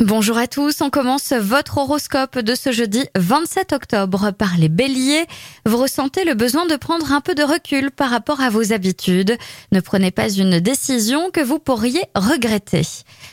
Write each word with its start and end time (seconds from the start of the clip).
Bonjour 0.00 0.38
à 0.38 0.46
tous, 0.46 0.80
on 0.80 0.88
commence 0.88 1.34
votre 1.34 1.76
horoscope 1.76 2.38
de 2.38 2.54
ce 2.54 2.72
jeudi 2.72 3.04
27 3.18 3.74
octobre 3.74 4.30
par 4.30 4.56
les 4.56 4.70
béliers. 4.70 5.26
Vous 5.66 5.76
ressentez 5.76 6.24
le 6.24 6.32
besoin 6.32 6.64
de 6.64 6.76
prendre 6.76 7.12
un 7.12 7.20
peu 7.20 7.34
de 7.34 7.42
recul 7.42 7.90
par 7.90 8.08
rapport 8.08 8.40
à 8.40 8.48
vos 8.48 8.72
habitudes. 8.72 9.36
Ne 9.72 9.80
prenez 9.80 10.10
pas 10.10 10.30
une 10.30 10.58
décision 10.58 11.30
que 11.30 11.42
vous 11.42 11.58
pourriez 11.58 12.02
regretter. 12.14 12.80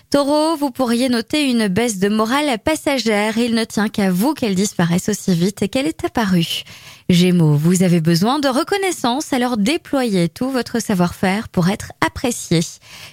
Taureau, 0.10 0.58
vous 0.58 0.70
pourriez 0.70 1.08
noter 1.08 1.50
une 1.50 1.70
baisse 1.70 2.00
de 2.00 2.10
morale 2.10 2.60
passagère. 2.60 3.38
Il 3.38 3.56
ne 3.56 3.64
tient 3.64 3.88
qu'à 3.88 4.12
vous 4.12 4.34
qu'elle 4.34 4.56
disparaisse 4.56 5.08
aussi 5.08 5.34
vite 5.34 5.70
qu'elle 5.70 5.88
est 5.88 6.04
apparue. 6.04 6.64
Gémeaux, 7.10 7.54
vous 7.54 7.84
avez 7.84 8.02
besoin 8.02 8.40
de 8.40 8.50
reconnaissance, 8.50 9.32
alors 9.32 9.56
déployez 9.56 10.28
tout 10.28 10.50
votre 10.50 10.82
savoir-faire 10.82 11.48
pour 11.48 11.70
être 11.70 11.94
apprécié. 12.06 12.60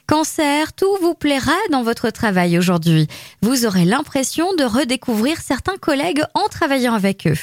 Cancer, 0.08 0.72
tout 0.72 0.96
vous 1.00 1.14
plaira 1.14 1.52
dans 1.70 1.84
votre 1.84 2.10
travail 2.10 2.58
aujourd'hui. 2.58 3.06
Vous 3.40 3.66
aurez 3.66 3.84
l'impression 3.84 4.52
de 4.54 4.64
redécouvrir 4.64 5.40
certains 5.40 5.76
collègues 5.76 6.24
en 6.34 6.48
travaillant 6.48 6.94
avec 6.94 7.28
eux. 7.28 7.38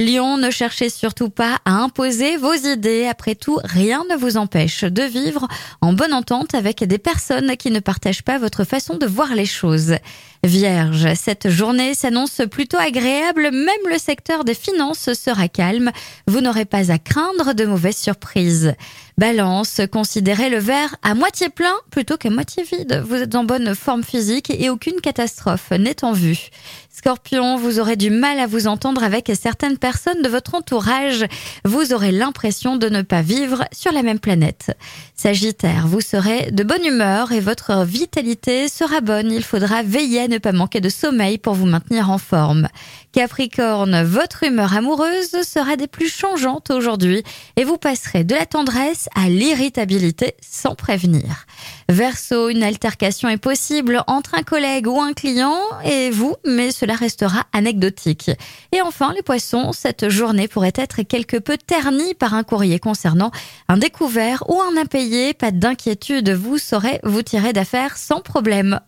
Lion, 0.00 0.36
ne 0.36 0.52
cherchez 0.52 0.90
surtout 0.90 1.28
pas 1.28 1.58
à 1.64 1.72
imposer 1.72 2.36
vos 2.36 2.54
idées. 2.54 3.08
Après 3.10 3.34
tout, 3.34 3.58
rien 3.64 4.04
ne 4.08 4.14
vous 4.14 4.36
empêche 4.36 4.84
de 4.84 5.02
vivre 5.02 5.48
en 5.80 5.92
bonne 5.92 6.12
entente 6.12 6.54
avec 6.54 6.84
des 6.84 6.98
personnes 6.98 7.56
qui 7.56 7.72
ne 7.72 7.80
partagent 7.80 8.22
pas 8.22 8.38
votre 8.38 8.62
façon 8.62 8.96
de 8.96 9.06
voir 9.06 9.34
les 9.34 9.44
choses. 9.44 9.96
Vierge, 10.44 11.14
cette 11.14 11.50
journée 11.50 11.94
s'annonce 11.94 12.42
plutôt 12.48 12.76
agréable, 12.76 13.50
même 13.50 13.90
le 13.90 13.98
secteur 13.98 14.44
des 14.44 14.54
finances 14.54 15.12
sera 15.14 15.48
calme. 15.48 15.90
Vous 16.28 16.40
n'aurez 16.40 16.64
pas 16.64 16.92
à 16.92 16.98
craindre 16.98 17.52
de 17.54 17.66
mauvaises 17.66 17.96
surprises. 17.96 18.74
Balance, 19.18 19.80
considérez 19.90 20.48
le 20.48 20.58
verre 20.58 20.94
à 21.02 21.16
moitié 21.16 21.48
plein 21.48 21.74
plutôt 21.90 22.16
qu'à 22.16 22.30
moitié 22.30 22.62
vide. 22.62 23.02
Vous 23.04 23.16
êtes 23.16 23.34
en 23.34 23.42
bonne 23.42 23.74
forme 23.74 24.04
physique 24.04 24.48
et 24.48 24.70
aucune 24.70 25.00
catastrophe 25.00 25.72
n'est 25.72 26.04
en 26.04 26.12
vue. 26.12 26.50
Scorpion, 26.88 27.56
vous 27.56 27.80
aurez 27.80 27.96
du 27.96 28.10
mal 28.10 28.38
à 28.38 28.46
vous 28.46 28.68
entendre 28.68 29.02
avec 29.02 29.32
certaines 29.40 29.76
personnes 29.76 30.22
de 30.22 30.28
votre 30.28 30.54
entourage. 30.54 31.26
Vous 31.64 31.92
aurez 31.92 32.12
l'impression 32.12 32.76
de 32.76 32.88
ne 32.88 33.02
pas 33.02 33.22
vivre 33.22 33.64
sur 33.72 33.90
la 33.90 34.04
même 34.04 34.20
planète. 34.20 34.76
Sagittaire, 35.20 35.88
vous 35.88 36.00
serez 36.00 36.52
de 36.52 36.62
bonne 36.62 36.84
humeur 36.84 37.32
et 37.32 37.40
votre 37.40 37.84
vitalité 37.84 38.68
sera 38.68 39.00
bonne. 39.00 39.32
Il 39.32 39.42
faudra 39.42 39.82
veiller 39.82 40.20
à 40.20 40.28
ne 40.28 40.38
pas 40.38 40.52
manquer 40.52 40.80
de 40.80 40.88
sommeil 40.88 41.38
pour 41.38 41.54
vous 41.54 41.66
maintenir 41.66 42.08
en 42.08 42.18
forme. 42.18 42.68
Capricorne, 43.10 44.04
votre 44.04 44.44
humeur 44.44 44.74
amoureuse 44.74 45.42
sera 45.42 45.74
des 45.74 45.88
plus 45.88 46.08
changeantes 46.08 46.70
aujourd'hui 46.70 47.24
et 47.56 47.64
vous 47.64 47.78
passerez 47.78 48.22
de 48.22 48.36
la 48.36 48.46
tendresse 48.46 49.08
à 49.16 49.28
l'irritabilité 49.28 50.36
sans 50.40 50.76
prévenir. 50.76 51.46
Verseau, 51.88 52.48
une 52.48 52.62
altercation 52.62 53.28
est 53.28 53.38
possible 53.38 54.04
entre 54.06 54.36
un 54.36 54.44
collègue 54.44 54.86
ou 54.86 55.00
un 55.00 55.14
client 55.14 55.58
et 55.84 56.10
vous, 56.10 56.36
mais 56.46 56.70
cela 56.70 56.94
restera 56.94 57.44
anecdotique. 57.52 58.30
Et 58.70 58.82
enfin, 58.82 59.12
les 59.16 59.22
poissons, 59.22 59.72
cette 59.72 60.10
journée 60.10 60.46
pourrait 60.46 60.72
être 60.76 61.02
quelque 61.02 61.38
peu 61.38 61.56
ternie 61.56 62.14
par 62.14 62.34
un 62.34 62.44
courrier 62.44 62.78
concernant 62.78 63.32
un 63.68 63.78
découvert 63.78 64.44
ou 64.48 64.60
un 64.62 64.80
impayé. 64.80 65.07
Pas 65.38 65.50
d'inquiétude, 65.50 66.30
vous 66.30 66.58
saurez 66.58 67.00
vous 67.02 67.22
tirer 67.22 67.52
d'affaire 67.52 67.96
sans 67.96 68.20
problème. 68.20 68.80